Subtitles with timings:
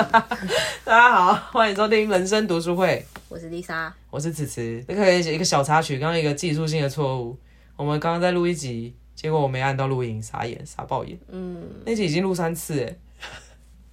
[0.82, 4.82] 大家好，欢迎收听人生读书会，我是丽莎，我是子慈。
[4.88, 7.36] 那个一个小插曲，刚刚一个技术性的错误，
[7.76, 11.18] 我们刚刚在录一集，结果我没按到录音，傻眼，傻爆眼。
[11.28, 12.96] 嗯，那集已经录三次，哎，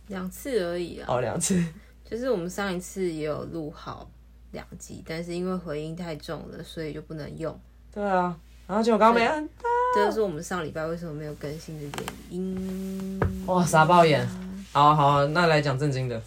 [0.08, 1.06] 两次而已啊。
[1.10, 1.62] 哦，两次。
[2.10, 4.10] 就是我们上一次也有录好
[4.52, 7.60] 两集，但是因为回音太重了，所以就不能用。
[7.94, 8.34] 对啊，
[8.66, 9.48] 然后结果刚刚没按。
[9.94, 13.20] 这就是我们上礼拜为什么没有更新的原因。
[13.46, 14.26] 哇，傻爆眼。
[14.74, 16.22] 好好，那来讲正经的，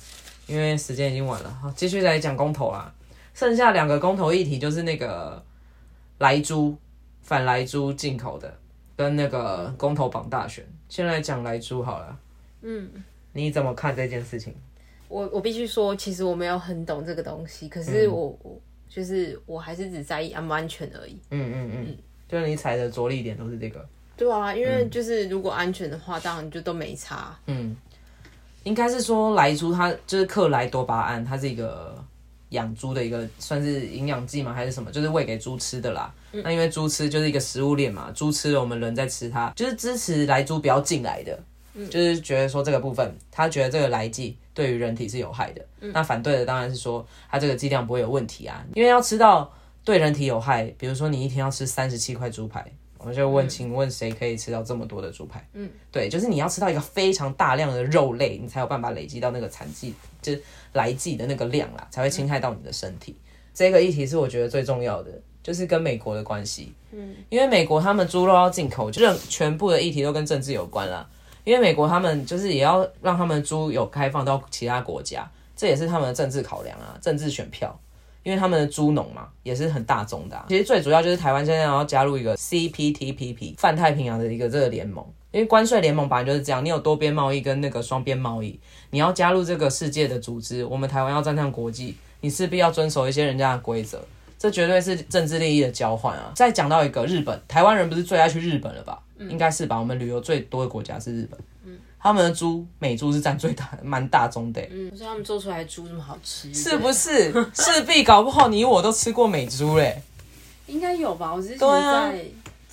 [0.46, 1.58] 因为时间已经晚了。
[1.62, 2.92] 好，继续来讲公投啦。
[3.32, 5.40] 剩下两个公投议题就是那个
[6.18, 6.76] 莱猪
[7.22, 8.52] 反莱猪进口的，
[8.96, 10.66] 跟那个公投榜大选。
[10.88, 12.18] 先来讲莱猪好了。
[12.62, 12.90] 嗯，
[13.32, 14.52] 你怎么看这件事情？
[15.06, 21.16] 我我必须说，其实我没有很懂这个东西，可是我我就是我还是只在意安不安全而已。
[21.30, 21.96] 嗯嗯嗯，
[22.28, 23.88] 就是你踩的着力点都是这个。
[24.16, 27.38] 对啊，因为就是如果安全的话，当然就都没差。
[27.46, 27.76] 嗯。
[28.64, 31.96] 应该是说莱猪，它就是克莱多巴胺，它是一个
[32.50, 34.90] 养猪的一个算是营养剂嘛，还是什么？
[34.90, 36.12] 就是喂给猪吃的啦。
[36.32, 41.38] 那因为猪吃就是一个食物链嘛，猪吃了我们人在吃它，就是支持莱猪不要进来的，
[41.88, 45.64] 就是觉得说这个部分，他觉得这个莱剂对于人体是有害的。
[45.80, 49.50] 那反对的当然是说它这个剂量不会有问题啊，因为要吃到
[49.84, 52.64] 对人体有害，比如说你一天要吃三十七块猪排。
[53.02, 55.46] 我就问，请问谁可以吃到这么多的猪排？
[55.54, 60.42] 嗯，对，就是你要吃到一个非常大量的肉类，你才有办法累积到那个残剂，就是
[60.72, 63.16] 来剂的那个量啦，才会侵害到你的身体。
[63.54, 65.10] 这个议题是我觉得最重要的，
[65.42, 66.72] 就是跟美国的关系。
[66.92, 71.08] 嗯，因为美国他们猪肉要进口，就是全部的议题都跟政治有关啦。
[71.44, 77.78] 因为美国他们就是也要让他们猪有开放到其他国家，这也是他们的政治考量啊，政治选票。
[78.22, 80.44] 因为他们的猪农嘛，也是很大众的。
[80.48, 88.58] 其实最主要就是台湾现在要加入一个 CPTPP 泛太平洋的一个这个联盟，因为关税联盟本来就是这样，你有多边贸易跟那个双边贸易，
[88.90, 94.02] 你要加入这个世界的组织，我们台湾要站上国际，你势必要遵守一些人家的规则，
[94.38, 96.32] 这绝对是政治利益的交换啊。
[96.34, 99.00] 再讲到一个日本，台湾人不是最爱去日本了吧？
[99.18, 99.78] 应该是吧？
[99.78, 101.38] 我们旅游最多的国家是日本。
[102.02, 104.60] 他们的猪美猪是占最大，蛮大宗的。
[104.70, 107.30] 嗯，所以他们做出来的猪这么好吃，是不是？
[107.54, 110.02] 势必搞不好你我都吃过美猪嘞。
[110.66, 111.34] 应该有吧？
[111.34, 112.24] 我之前在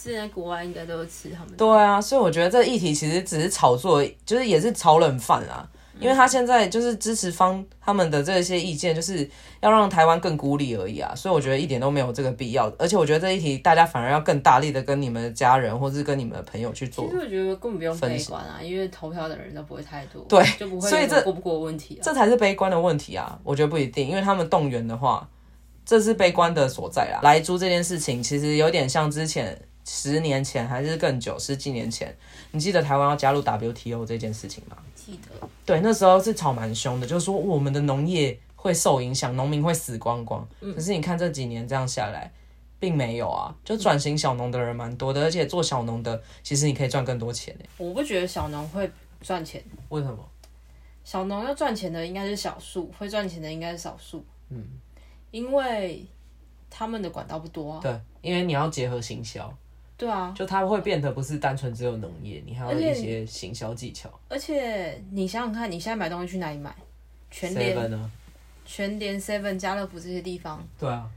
[0.01, 1.53] 之前在国外应该都有吃他们。
[1.57, 5.67] 对啊，所以我觉得这议题其实只是炒作，就是也是炒冷饭啊。
[5.99, 9.27] 因为他现在就是支持方他们的这些意见，就是
[9.61, 12.71] 要让台湾更孤立而已啊，所以我觉得一点都没有这个必要。
[12.77, 17.05] 而且我觉得这一题大家反而要更大力的跟你们的家人或是跟你们的朋友去做。
[17.05, 23.39] 其实我觉得根本不用悲观啊，因为投票的人都不会太多，对，就不会所以这过不过问题，这才是悲观的问题啊。
[23.43, 25.27] 我觉得不一定，因为他们动员的话，
[25.85, 27.19] 这是悲观的所在啊。
[27.23, 32.15] 来租这件事情其实有点像之前十年前还是更久十几年前，
[32.51, 34.77] 你记得台湾要加入 WTO 这件事情吗？
[35.07, 35.49] 记得。
[35.65, 40.45] 对，那时候是吵蛮凶的，就是说我们的农业会受影响，农民会死光光。
[40.59, 42.29] 可是你看这几年这样下来，
[42.77, 48.91] 并没有啊，就转型小农的人蛮多的，而且做小农的其实你可以赚更多钱我不觉得小农会
[49.21, 50.19] 赚钱，为什么？
[51.05, 54.25] 小农要赚钱的应该是少数，会赚钱的应该是少数。
[54.49, 54.61] 嗯，
[55.31, 56.05] 因为
[56.69, 57.79] 他们的管道不多啊。
[57.81, 59.57] 对，因为你要结合行销。
[59.97, 64.07] 对啊，就它会变得不是单纯只有农业，你还有一些行销技巧。
[64.29, 66.75] 而且你想想看，你现在买东西去哪里买？
[67.31, 68.11] 全联呢？
[68.63, 70.63] 全联、Seven、家乐福这些地方。
[70.79, 71.09] 对啊。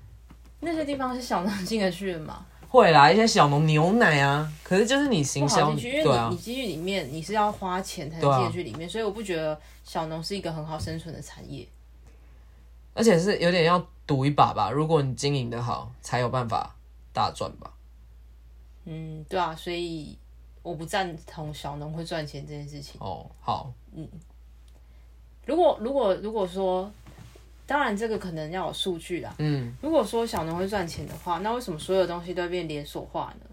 [0.61, 2.47] 那些地方是小农进得去的吗？
[2.69, 4.51] 会啦，一些小农牛奶啊。
[4.63, 11.67] 可是就是你行销，因为你你进去里面，你是要花钱才能进去里面，所以我不觉得小农是一个很好生存的产业。
[12.95, 16.75] 而且是有点要赌一把吧，如果你经营的好，才有办法
[17.13, 17.73] 大赚吧。
[18.85, 20.19] 嗯，对啊，所以
[20.63, 23.01] 我不赞同小农会赚钱这件事情。
[23.01, 24.09] 哦，好，嗯，
[25.47, 26.91] 如果如果如果说，
[27.67, 29.35] 当然这个可能要有数据啦。
[29.39, 33.47] 嗯，如果说小农会赚钱的话，那为什么所有东西都会变连锁化呢？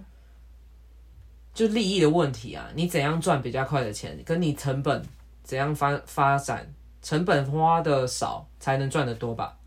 [1.54, 5.04] 就利益的问题啊，你怎样赚比较快的钱，跟你成本
[5.44, 6.72] 怎样发发展，
[7.02, 9.58] 成本花的少才能赚得多吧？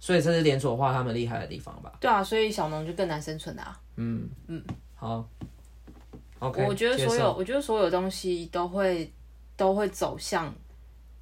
[0.00, 1.92] 所以这是连锁化他们厉害的地方吧？
[1.98, 3.80] 对啊，所以小农就更难生存啊。
[3.96, 4.62] 嗯嗯，
[4.98, 5.24] 好
[6.40, 6.64] ，OK。
[6.66, 9.12] 我觉得所有，我觉得所有东西都会
[9.56, 10.52] 都会走向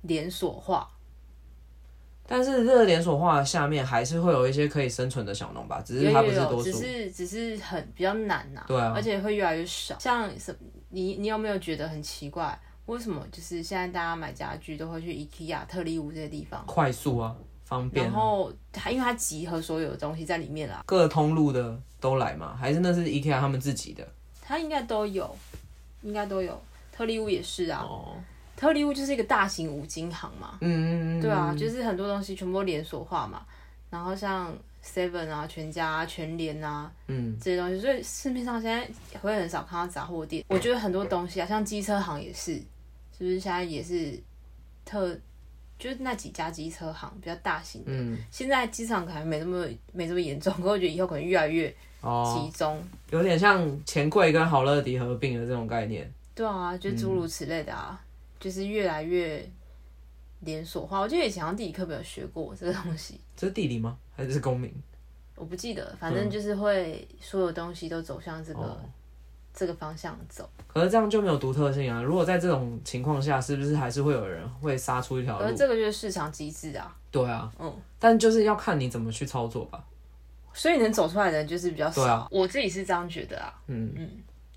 [0.02, 0.88] 连锁化，
[2.26, 8.64] 但是这个连锁化下面还是会有一些可以生存的小农吧，只是它不是多数，只是只是很比较难呐。
[8.67, 9.99] 对啊，而且会越来越少。
[9.99, 10.56] 像什，
[10.88, 12.58] 你你有没有觉得很奇怪？
[12.87, 16.64] 为什么就是现在大家买家具都会去 IKEA、特利屋这些地方？
[16.67, 17.37] 快速啊！
[17.66, 22.56] 方便，然后它因为它集合所有的东西在里面啦，各通路的都来嘛？
[22.56, 24.06] 还是那是 IKEA 他们自己的？
[24.40, 25.36] 它应该都有，
[26.02, 27.82] 应该都有，特利屋也是啊。
[27.82, 28.14] 哦，
[28.56, 33.44] 特利屋就是一个大型五金行嘛，嗯嗯嗯，对啊，就是很多东西全部都连锁化嘛，
[33.90, 40.44] 然后像 Seven 啊、全家、啊、全联啊，嗯，这些东西，所以市面上现在会很少看到杂货店。
[40.46, 42.54] 我觉得很多东西啊，像机车行也是，
[43.18, 44.16] 是不是现在也是
[44.84, 45.18] 特，
[45.78, 47.90] 就是那几家机车行比较大型的。
[47.93, 52.82] 嗯，现在机场可能没这么没这么严重，可我觉得以后可能越来越哦，集中。
[53.11, 56.11] 有点像钱柜跟好乐迪合并的这种概念。
[56.34, 58.00] 对啊，就诸如此类的啊，
[58.38, 59.49] 就是越来越
[60.40, 61.00] 连锁化。
[61.00, 63.96] 我记得以前好像地理课本有学过这个东西，这是地理吗？
[64.14, 64.73] 还是公民？
[65.34, 68.81] 我不记得，反正就是会所有东西都走向这个、哦
[69.56, 70.49] 这个方向走。
[70.69, 72.03] 可是这样就没有独特性啊！
[72.03, 75.44] 如果在这种情况下，是不是还是会有人会杀出一条路？
[75.47, 77.75] 而这个就是市场机制啊，对啊，嗯。
[77.99, 79.82] 但就是要看你怎么去操作吧。
[80.53, 82.03] 所以能走出来的人就是比较少。
[82.03, 83.53] 对啊我自己是这样觉得啊。
[83.67, 84.11] 嗯嗯，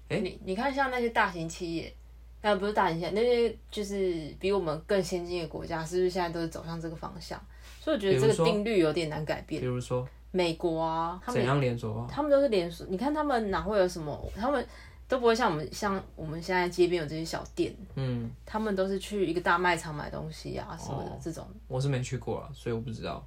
[0.09, 1.93] 诶你你看像那些大型企业，
[2.41, 7.39] 那，不是大型企业，那些就是比我们更先进的国家，是不是现在都是走向这个方向？
[7.81, 9.67] 所以我觉得这个定律有点难改变比。
[9.67, 12.07] 如说美国啊，他怎样连锁化？
[12.11, 14.31] 他们都是连锁，你看他们哪会有什么？
[14.35, 14.65] 他们
[15.09, 21.45] 都不会像我们像我们现在街边有这些小店，嗯，他们都是去一个大卖场买东西啊什么的、哦这种。
[21.67, 23.21] 我是没去过啊，所以我不知道。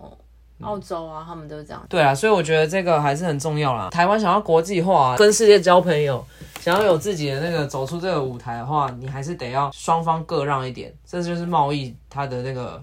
[0.61, 1.85] 澳洲啊，他们都是这样。
[1.89, 3.91] 对啊，所以我觉得这个还是很重要啦。
[3.91, 6.25] 台湾想要国际化、跟世界交朋友，
[6.61, 12.81] 想要有自己的那个走出这个舞台的话，你还是得要双方各让一点，这就是贸易它的那个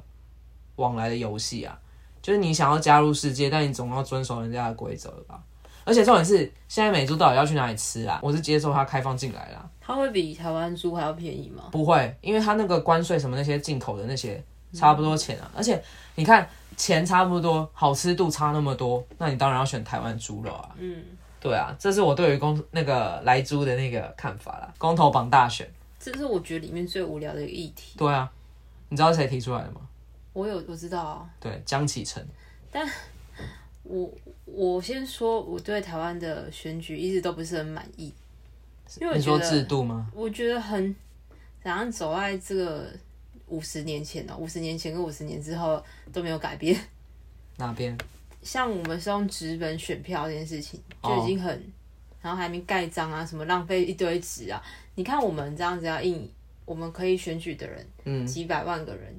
[0.75, 1.79] 往来的游戏啊。
[2.21, 5.41] 就是你想要加入世界，但你总要遵守人家的规则吧。
[5.83, 8.19] 而且重点是，现在美猪到底要去哪里吃啊？
[8.21, 11.63] 我是接受它开放进来啦，它会比台湾猪还要便宜吗？
[11.71, 14.43] 不会，因为它那个关税什么那些进口的那些
[14.73, 15.49] 差不多钱啊。
[15.55, 15.81] 而且
[16.15, 16.47] 你看
[16.77, 20.69] 钱差不多，好吃度差那么多，那你当然要选台湾猪肉啊。
[20.77, 21.03] 嗯，
[21.39, 24.73] 对啊，这是我对于公那个来猪的那个看法啦。
[24.77, 25.67] 公投榜大选，
[25.99, 27.97] 这是我觉得里面最无聊的一个议题。
[27.97, 28.29] 对啊，
[28.89, 29.81] 你知道谁提出来的吗？
[30.33, 32.25] 我有我知道啊，对，江启臣。
[33.83, 34.07] 我
[34.53, 38.13] 我先说，我对台湾的选举一直都不是很满意，
[38.99, 40.09] 因为我觉得制度吗？
[40.13, 40.95] 我觉得很
[41.61, 42.91] 怎样走在这个
[43.47, 46.79] 五十年前呢、五十年前跟五十年之后都没有改变。
[47.57, 47.97] 哪边？
[48.41, 51.51] 像我们是用纸本选票这件事情就哦已经很，
[52.21, 54.63] 然后还没盖章啊，什么浪费一堆纸啊。
[54.95, 56.29] 你看我们这样子要印，
[56.65, 59.13] 我们可以选举的人嗯，几百万个人，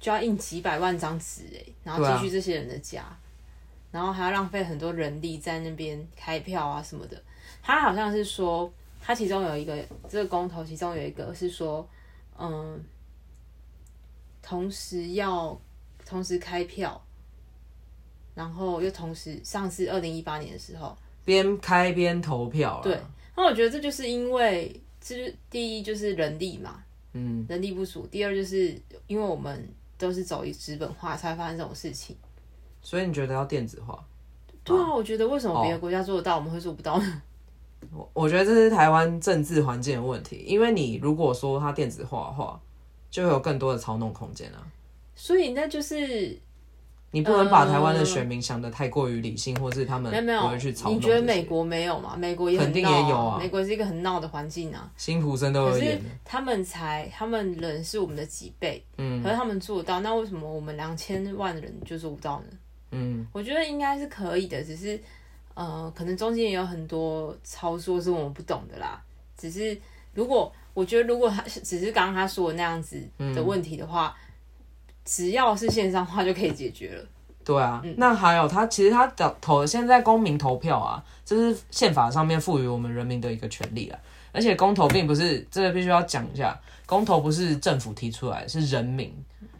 [0.00, 3.04] 就要印几百万张纸哎，然后对啊继续这些人的家，
[3.92, 7.22] 然后还要浪费很多人力在那边开票啊什么的。
[7.62, 9.76] 他好像是说，他其中有一个
[10.08, 11.88] 这个公投，其中有一个是说，
[12.36, 12.82] 嗯，
[14.42, 15.56] 同时要
[16.04, 17.00] 同时开票，
[18.34, 22.82] 然后又同时上次二零一八年的时候，边开边投票啦。
[22.82, 22.98] 对，
[23.36, 28.74] 那我觉得这就是因为，这是第一就是人力嘛，嗯，人力不足；第二就是
[29.06, 29.68] 因为我们
[29.98, 32.16] 都是走以纸本化，才会发生这种事情。
[32.82, 34.04] 所以你觉得要电子化？
[34.64, 37.22] 对啊，我觉得为什么别的哦国家做得到，我们会做不到呢？
[37.92, 42.60] 我我觉得这是台湾政治环境的问题，因为你如果说它电子化的话，
[43.10, 44.62] 就会有更多的操弄空间啊。
[45.16, 46.38] 所以那就是
[47.10, 50.96] 你不能把台湾的选民想的太过于理性，或是他们没有没有不会去，操弄。
[50.96, 52.14] 你觉得美国没有吗？
[52.16, 54.88] 美国也很肯定也有啊美国是一个很闹的环境啊。
[54.96, 56.04] 辛普森都可是有演的？
[56.24, 62.56] 他们才，他们人是我们的几倍，嗯可是他们做得到，那为什么我们两千万人就做不到呢？
[62.92, 64.98] 嗯，我觉得应该是可以的，只是
[65.54, 69.02] 呃，可能中间也有很多操作是我们不懂的啦。
[69.36, 69.76] 只是
[70.14, 73.02] 如果我觉得，如果他只是刚刚他说的那样子
[73.34, 74.14] 的问题的话，
[75.04, 77.04] 只要是线上化就可以解决了。
[77.44, 77.80] 对啊。
[77.84, 83.98] 嗯那还有他其实他投投现在公民投票啊，这是宪法上面赋予我们人民的一个权利啊。
[84.34, 89.12] 而且公投并不是这个必须要讲一下，公投不是政府提出来，是人民，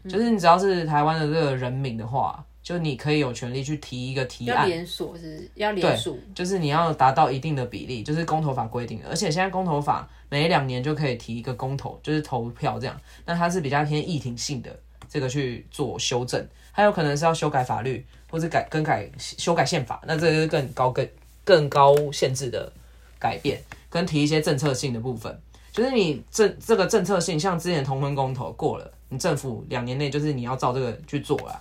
[0.04, 4.62] 嗯就是你只要是台湾的这个人民的话，就你可以有权利去提一个提案。
[4.62, 9.08] 要连锁是要连锁，就是你要达到一定的比例，就是公投法规定的。
[9.08, 12.98] 而且现在公投法每两年就可以提一个公投，就是投票这样。
[13.26, 14.74] 那它是比较偏议庭性的，
[15.08, 21.08] 这个去做修正，还有可能是要修改法律，或者改更改修改宪法，那这个是更高更
[21.44, 22.72] 更高限制的
[23.18, 25.36] 改变，跟提一些政策性的部分。
[25.72, 31.60] 就是你政这个政策性，像之前同婚公投过了，你政府两年内就是你要照这个去做啦。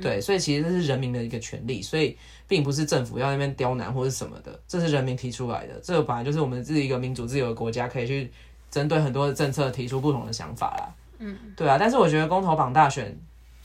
[0.00, 5.80] 对，所以其实这是人民的一个权利，所以并不是政府要那边刁难或者什么的，这是人民提出来的。
[5.82, 8.30] 这个本来就是我们自己一个民主自由的国家，可以去
[8.70, 10.94] 针对很多的政策提出不同的想法啦。
[11.18, 13.18] 嗯，对啊，但是我觉得公投榜大选，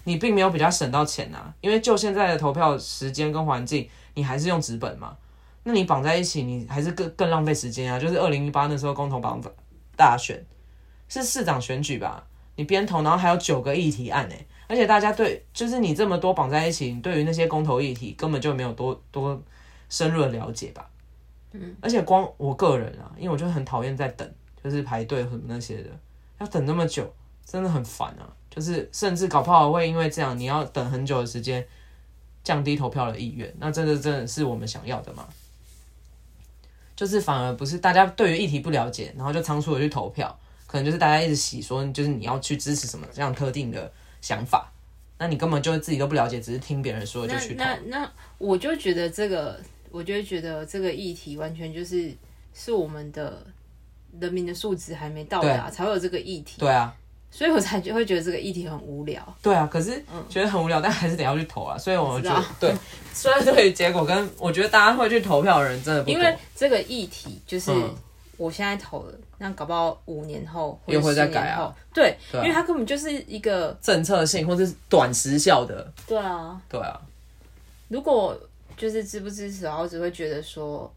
[0.05, 5.15] 你并没有比较省到钱啊，因为就现在的投票时间跟环境，你还是用纸本嘛，
[5.63, 7.99] 那你绑在一起，你还是更更浪费时间啊。
[7.99, 9.39] 就是二零一八那时候公投榜
[9.95, 10.43] 大选
[11.07, 12.25] 是市长选举吧，
[12.55, 19.41] 你边投，然后还有九个议题案哎，而且大家对就是你这么多绑在一起，你对于那些公投议题根本就没有多多
[19.89, 20.89] 深入的了解吧？
[21.51, 24.29] 嗯，而且光我个人啊，因为我就很讨厌在等，
[24.63, 25.89] 就是排队什么那些的，
[26.39, 27.13] 要等那么久，
[27.46, 28.25] 真的很烦啊。
[28.50, 31.65] 就是甚至搞不好会因为这样，你要等很久的时间，
[32.43, 35.27] 降低投票的意愿，那真的真的是我们想要的吗？
[36.96, 43.91] 就是反而不是大家对于议题不了解，然后就仓促的去投票，可能就是大家一直洗说，就是你要去支持什么这样特定的
[44.24, 44.72] 想法，
[45.20, 47.63] 那你根本就自己都不了解，只是听别人说就去投。
[47.63, 49.60] 那那我就觉得这个，
[49.92, 52.12] 我就觉得这个议题完全就是
[52.53, 53.46] 是我们的
[54.20, 56.56] 人民的素质还没到达，才会有这个议题。
[56.60, 56.96] 对啊。
[57.36, 59.36] 所以我才就会觉得这个议题很无聊。
[59.42, 60.00] 对啊，可是
[60.30, 61.75] 觉得很无聊，但还是得要去投啊。
[61.75, 62.75] 所以我觉得，对，
[63.12, 67.72] 虽然对于结果跟我觉得大家会去投票的人真的不因为这个议题就是
[68.37, 71.73] 我现在投了，那搞不好五年后又会再改啊。
[71.93, 75.91] 对，因为它根本就是一个政策性或者是短时效的。
[76.07, 76.99] 对啊，对啊。
[77.89, 78.37] 如果
[78.75, 80.91] 就是支不支持，然后只会觉得说，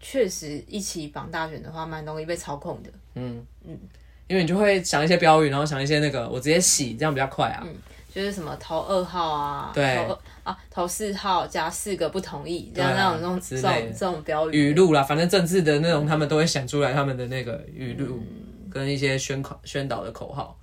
[0.00, 2.90] 确实一起绑大选的话，蛮容易被操控的。
[3.14, 3.78] 嗯嗯。
[4.26, 7.62] 因为你就会想一些标语，然后想一些那个，我直接洗，这样比较快啊。
[7.64, 7.74] 嗯，
[8.14, 10.06] 就是什么投二号啊，对，
[10.48, 18.22] 啊投四号加四个不同意，这样那种那种这种这种标语语录啦，反正政治的那种，他们都会想出来他们的那个语录
[18.70, 20.58] 跟一些宣口宣导的口号。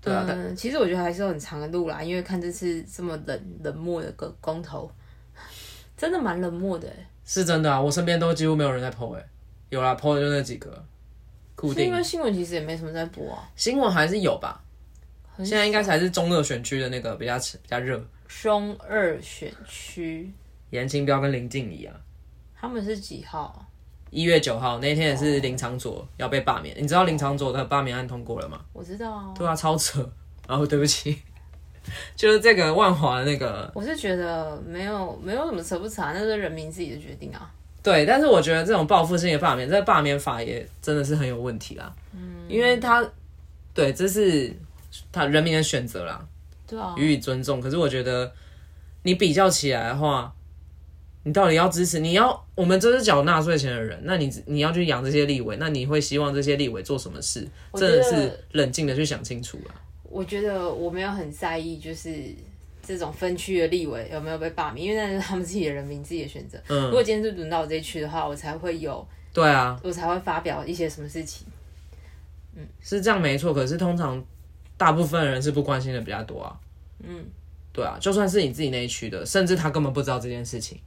[0.00, 4.90] 对啊，但其实我觉得还是有很长的路啦，因为看这次这么冷冷漠的个公投，
[5.96, 6.88] 真的蛮冷漠的。
[7.24, 9.24] 是真的啊，我身边都几乎没有人在 PO 哎，
[9.68, 10.84] 有啦 PO 的就那几个。
[11.74, 14.62] 是因为新闻其实也没什么在播啊，新闻还是有吧。
[15.36, 18.02] 现在应该才是中热选区的那个比较比较热。
[18.42, 20.32] 中二选区，
[20.70, 21.94] 严清标跟林静怡啊，
[22.58, 23.66] 他们是几号？
[24.10, 28.60] 一月九号那天也是林长佐要被罢免，你知道林长佐的罢免案通过了吗？
[28.72, 29.34] 我知道啊。
[29.36, 30.08] 对啊，超扯。
[30.48, 31.16] 然后对不起，
[32.16, 37.48] 就是这个万华那个，我是觉得没有没有什么扯不扯啊，那是人民自己的决定啊。
[37.82, 41.94] 对，但是我觉得这种报复性的罢免，这罢免法也真的是很有问题啦。
[42.12, 43.08] 嗯，因为他，
[43.72, 44.52] 对，这是
[45.12, 46.26] 他人民的选择啦，
[46.70, 47.60] 对啊，予以尊重。
[47.60, 48.32] 可是我觉得
[49.02, 50.32] 你比较起来的话，
[51.24, 51.98] 你到底要支持？
[51.98, 57.48] 你要我们这是缴纳税钱的人，那你你要去养这些立委，那你会希望这些立委做什么事？
[57.74, 59.74] 真的是冷静的去想清楚了。
[60.04, 62.12] 我觉得我没有很在意，就是。
[62.82, 64.88] 这种分区的立委有没有被罢免？
[64.88, 66.58] 因为那是他们自己的人民自己的选择。
[66.66, 69.06] 嗯，如果今天是轮到我这一区的话，我才会有。
[69.32, 71.46] 对啊，我才会发表一些什么事情。
[72.56, 73.54] 嗯，是这样没错。
[73.54, 74.20] 可是通常
[74.80, 76.58] 大部分人是不关心的比较多啊。
[77.06, 77.22] 嗯，
[77.70, 80.80] 对啊，就算是你自己那一区的，甚至他根本不知道这件事情。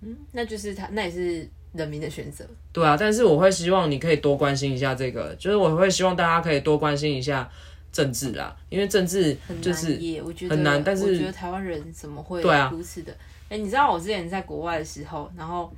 [0.00, 2.44] 嗯，那就是他，那也是人民的选择。
[2.72, 7.48] 对啊，但是我会希望你可以多关心一下这个，就是我会希望大家可以多关心一下。
[7.92, 10.00] 政治啦，因为政治就是
[10.48, 13.14] 很难，但是我觉得台湾人怎么会如此的？
[13.50, 15.70] 哎，你知道我之前在国外的时候，然后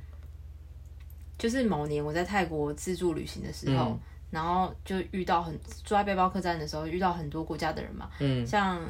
[1.37, 3.99] 就是某年我在泰国自助旅行的时候，
[4.35, 8.81] 然后就遇到很住在背包客栈的时候，遇到很多国家的人嘛，嗯，像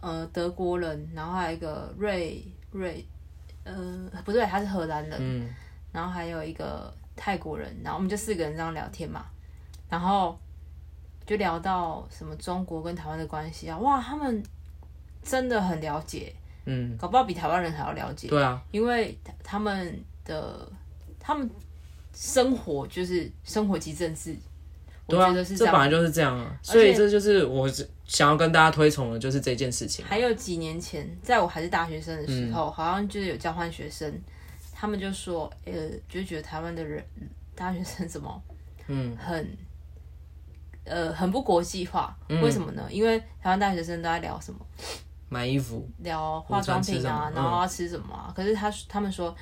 [0.00, 3.06] 呃德国人，然后还有一个瑞瑞，
[3.62, 5.48] 呃不对，他是荷兰人，嗯，
[5.92, 9.24] 然后还有一个泰国人，然后我们就四个人这样聊天嘛，
[9.88, 10.36] 然后。
[11.24, 14.42] 就聊到什么中国跟台湾的关系啊，哇，他们
[15.22, 16.34] 真的很了解，
[16.64, 20.68] 嗯，搞不好比台湾人还要了解，对啊，因为他们的
[21.20, 21.48] 他们
[22.12, 24.36] 生活就是生活及政治，
[25.06, 27.68] 我觉得是这本来就是这样啊，所以这就是我
[28.04, 30.04] 想要跟大家推崇的，就是这件事情。
[30.04, 34.12] 还有几年前，在我还是大学生的时候，好像就是有交换学生，
[34.72, 35.72] 他们就说，呃，
[36.08, 37.04] 就觉得台湾的人
[37.54, 38.42] 大学生怎么，
[38.88, 39.56] 嗯，很。
[40.84, 42.82] 呃，很不国际化，为什么呢？
[42.90, 44.58] 因为台湾大学生都在聊什么？
[45.28, 48.32] 买衣服，聊化妆品啊，然后要吃什么啊？
[48.34, 49.32] 可是他他们说，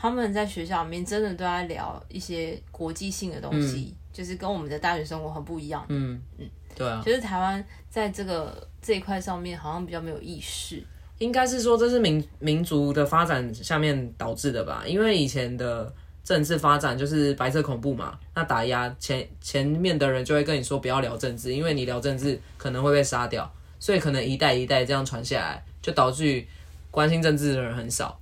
[0.00, 5.84] 他们在学校里面真的都在聊一些国际性的东西，就是跟我们的大学生活很不一样。
[5.88, 10.82] 嗯嗯，对啊，就是台湾在这个这一块上面好像比较没有意识。
[11.18, 14.84] 应该是说这是民民族的发展下面导致的吧？
[14.86, 15.92] 因为以前的。
[16.24, 23.50] 政治发展就是白色恐怖嘛，那打压前前面的人就会跟你说不要聊政治，因为你聊政治可能会被杀掉，
[23.80, 26.44] 所以可能一代一代这样传下来，就导致
[26.90, 28.20] 关心政治的人很少。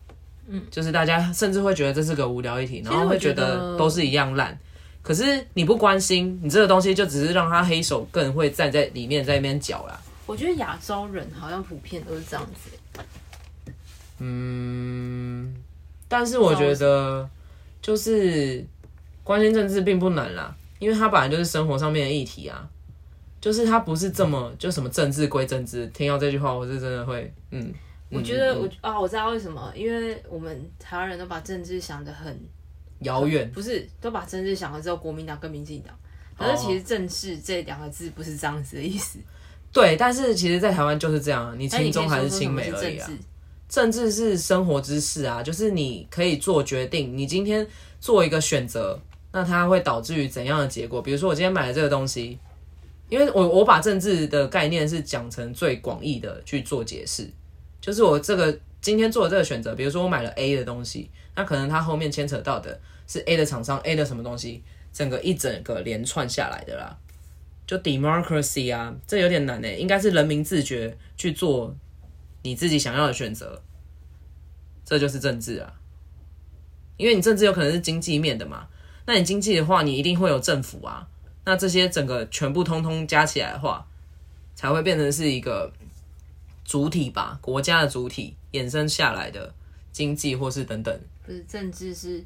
[0.48, 4.58] 嗯，就是大家甚至会觉得这是个无聊议题，然后会觉得都是一样烂。
[5.02, 10.00] 可是你不关心，你这个东西就只是让他黑手更会站在里面在那边搅啦。
[10.26, 13.02] 我觉得亚洲人好像普遍都是这样子。
[14.18, 15.54] 嗯，
[16.08, 17.28] 但是我觉得。
[17.82, 18.64] 就是
[19.22, 22.68] 关心政治并不难啦，因为它本来就是生活上面的议题啊。
[23.40, 25.86] 就是它不是这么就什么政治归政治。
[25.94, 27.72] 听到这句话，我是真的会，嗯，
[28.10, 32.38] 我觉得我啊，我知道为什么，因为我们台湾人都把政治想得很
[33.00, 35.94] 遥远，不是都把政治想了之后国民党跟民进党，
[36.38, 39.18] 可是其实政治这两个字不是这样子的意思。
[39.72, 43.10] 对，但是其实，在台湾就是这样，你亲中还是亲美而已啊。
[43.68, 47.66] 政治是生活之事啊，就是你可以做决定，你今天
[48.00, 48.98] 做一个选择，
[49.32, 51.02] 那它会导致于怎样的结果？
[51.02, 52.38] 比如说，我今天买了这个东西，
[53.10, 57.28] 因为我我把政治的概念是讲成最广义的去做解释，
[57.86, 66.98] 就是我这个今天做的这个选择，比如说我买了 A 的东西，那可能它后面牵扯到的是 A 的厂商 A 的什么东西，整个一整个连串下来的啦。
[67.64, 71.76] 就 democracy 啊，这有点难诶，应该是人民自觉去做
[72.42, 73.62] 你自己想要的选择，
[74.84, 75.72] 这就是政治啊。
[76.96, 78.66] 因为你政治有可能是经济面的嘛，
[79.06, 81.06] 那你经济的话，你一定会有政府啊，
[81.44, 83.86] 那这些整个全部通通加起来的话，
[84.56, 85.72] 才会变成是一个
[86.66, 89.54] 主体吧，国家的主体衍生下来的
[89.92, 91.00] 经济或是等等。
[91.24, 92.22] 不是政治是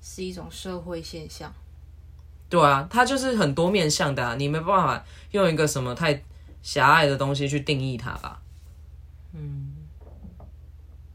[0.00, 1.52] 是一种社会现象。
[2.48, 6.20] 对啊，它就是很多面向的，啊你没办法用一个什么太
[6.62, 8.42] 狭隘的东西去定义它吧。
[9.32, 9.72] 嗯，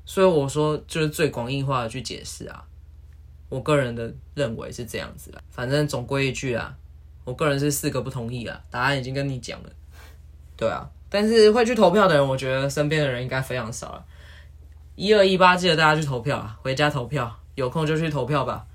[0.05, 2.63] 所以我说就是最广义化的去解释啊，
[3.49, 5.41] 我个人的认为是这样子啦。
[5.49, 6.77] 反正总归一句啊，
[7.25, 9.69] 我个人是四个不同意啊，答案已经跟你讲了。
[10.55, 14.05] 对啊，但是会去投票的人，我觉得身边的人应该非常少了。
[14.97, 18.67] 一二一八，记得大家去投票啊，回家投票，有空就去投票吧。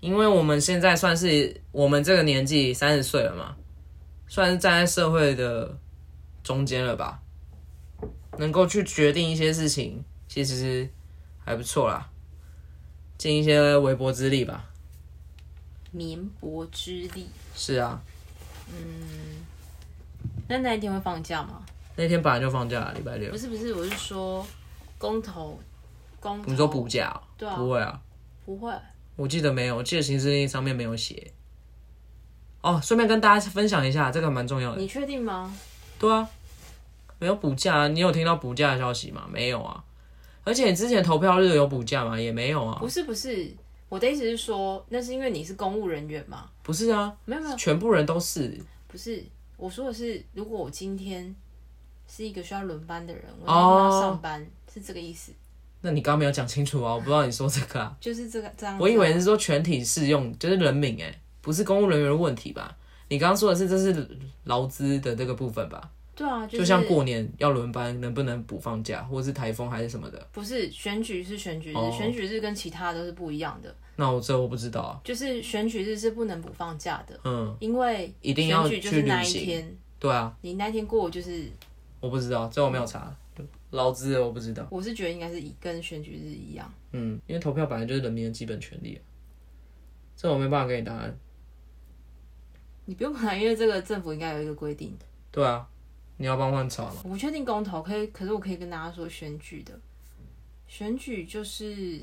[0.00, 3.54] 因为我们现在算是我们这个年纪三十岁了嘛，
[4.28, 5.76] 算是站在社会的
[6.42, 7.20] 中间了吧，
[8.38, 10.88] 能够去决定一些事情，其实
[11.44, 12.08] 还不错啦，
[13.18, 14.64] 尽一些微薄之力吧。
[15.90, 17.26] 绵薄之力。
[17.54, 18.00] 是啊。
[18.70, 19.44] 嗯。
[20.48, 21.62] 那那一天会放假吗？
[21.94, 23.30] 那天本来就放假，礼拜六。
[23.30, 24.46] 不是不是，我是说
[24.96, 25.58] 公投
[26.20, 26.42] 公。
[26.46, 27.20] 你说补假？
[27.36, 27.54] 对啊。
[27.56, 28.00] 不会啊。
[28.44, 28.72] 不会。
[29.14, 31.32] 我记得没有，我记得行事历上面没有写。
[32.62, 34.80] 哦，顺便跟大家分享一下，这个蛮重要的。
[34.80, 35.54] 你确定吗？
[35.98, 36.28] 对啊，
[37.18, 39.26] 没有补假，你有听到补假的消息吗？
[39.30, 39.84] 没有啊。
[40.44, 42.18] 而且你之前投票日有补假吗？
[42.18, 42.78] 也没有啊。
[42.80, 43.52] 不是不是，
[43.88, 46.48] 我的意思是说，那是因为你是公务人员嘛？
[46.62, 48.58] 不是啊，没有没有，全部人都是。
[48.86, 49.22] 不是，
[49.58, 51.34] 我说的是，如果我今天
[52.08, 55.32] 是一个需要轮班的人，我要上班，是这个意思。
[55.80, 56.94] 那你刚刚没有讲清楚啊！
[56.94, 58.78] 我不知道你说这个啊， 就是这个这样。
[58.78, 62.76] 我以为是说全体适用，就是人民哎，不是公务人员的问题吧？
[63.08, 64.08] 你刚刚说的是这是
[64.44, 65.90] 劳资的这个部分吧？
[66.18, 70.28] 对啊，就像过年要轮班，能不能补放假，或者是台风还是什么的？
[70.32, 73.72] 不是选举是选举日，选举日跟其他都是不一样的。
[73.94, 75.00] 那我这我不知道啊。
[75.04, 79.72] 就是选举日是不能补放假的，嗯，因为一定要去就是那一天。
[80.00, 81.44] 对啊，你那天过就是。
[82.00, 83.16] 我不知道，这我没有查。
[83.70, 86.68] 劳资我不知道，我是觉得应该是以跟选举日一样。
[86.90, 89.00] 嗯，因为投票本来就是人民的基本权利啊，
[90.16, 91.16] 这我没办法给你答案。
[92.86, 94.96] 你不用管，因为这个政府应该有一个规定。
[95.30, 95.68] 对啊，
[96.18, 97.00] 你要帮忙查吗？
[97.04, 99.80] 我不确定公投可以，可是我可以跟大家说，选举的
[100.66, 102.02] 选举就是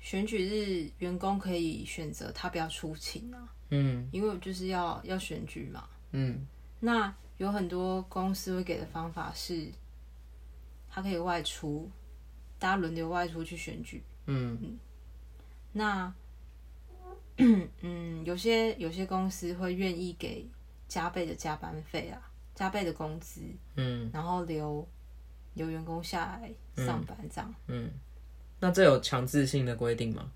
[0.00, 3.52] 选举日，员工可以选择他不要出勤啊。
[3.68, 5.86] 嗯，因为就是要要选举嘛。
[6.12, 6.46] 嗯，
[6.80, 7.14] 那。
[7.38, 9.68] 有很多公司会给的方法是，
[10.90, 11.88] 他可以外出，
[12.58, 14.02] 大家轮流外出去选举。
[14.26, 14.76] 嗯嗯，
[15.70, 16.12] 那
[17.38, 20.44] 嗯，有些有些公司会愿意给
[20.88, 22.20] 加倍的加班费啊，
[22.54, 23.42] 加倍的工资。
[23.76, 24.86] 嗯，然后留
[25.54, 26.50] 留员工下来
[26.84, 27.54] 上班这样。
[27.68, 27.90] 嗯，
[28.58, 30.30] 那这有强制性的规定吗？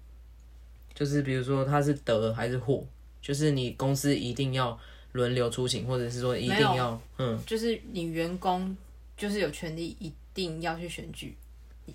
[0.94, 2.86] 就是比如说他是得还是祸，
[3.20, 4.78] 就是你公司一定要。
[5.12, 8.74] 轮流出勤，或者是说一定要，嗯，就是你员工
[9.14, 11.36] 就是有权利一定要去选举，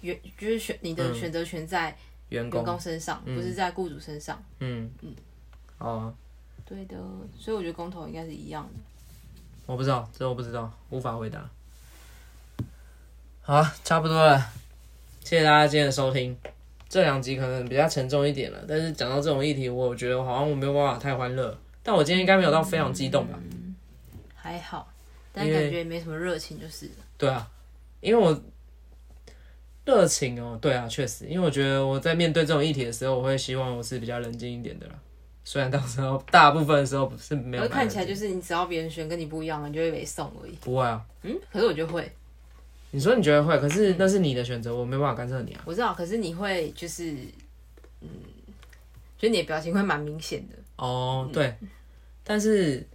[0.01, 1.97] 员就是选你的选择权在
[2.29, 4.39] 员工身上，不是在雇主身上。
[4.59, 5.15] 嗯嗯，
[5.79, 6.15] 哦，
[6.67, 6.97] 对的，
[7.39, 8.79] 所以我觉得公投应该是一样的。
[9.65, 11.49] 我不知道，这我不知道，无法回答。
[13.41, 14.37] 好，差不多了，
[15.23, 16.37] 谢谢大家今天的收听。
[16.89, 21.57] 这两集可能比较沉重一点了，但是讲到这种议题，我觉得好像我没有办法太欢乐。
[21.83, 23.39] 但我今天应该没有到非常激动吧？
[24.35, 24.91] 还好，
[25.31, 26.89] 但感觉没什么热情就是。
[27.17, 27.49] 对啊，
[28.01, 28.41] 因为我
[29.85, 34.93] 热情哦，对啊，确实，因为我觉得我在面对这种议题的时候，我会希望我是比较冷静一点的啦。
[35.49, 37.65] 虽然到时候大部分的时候不是没有。
[37.69, 40.51] 看起来就是你只要别人选跟你不一样，你就会被送而已。
[40.59, 42.11] 不会啊，嗯，可是我觉得会。
[42.91, 45.61] 你说你觉得会，可是那是你的选择，我没办法干涉你啊。
[45.63, 47.13] 我知道，可是你会就是，
[48.01, 48.09] 嗯，
[49.17, 50.55] 觉得你的表情会蛮明显的。
[50.75, 51.55] 哦，对。
[52.25, 52.85] 但是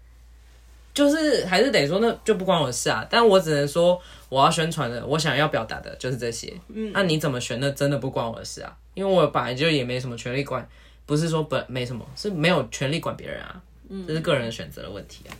[0.92, 3.06] 就是还是得说，那就不关我的事啊。
[3.08, 6.52] 但我只能说，我要宣传的，我想要表达的就是这些。
[6.68, 8.76] 嗯，那你怎么选，那真的不关我的事啊。
[8.92, 10.68] 因为我本来就也没什么权利管，
[11.06, 13.62] 不是说本没什么，是没有权利管别人啊。
[13.88, 15.32] 嗯，这是个人选择的问题啊。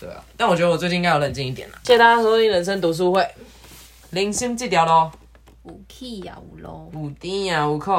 [0.00, 1.78] 对啊，但我觉得我最近应该要冷静一点了。
[1.84, 3.24] 谢谢大家收听人生读书会，
[4.10, 5.12] 零星这条咯，
[5.64, 7.92] 有气也有落，有甜也有苦，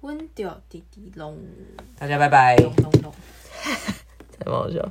[0.00, 1.38] 阮着直直弄，
[1.98, 2.56] 大家拜拜。
[2.56, 3.12] 咚咚咚。
[4.40, 4.90] 太好笑。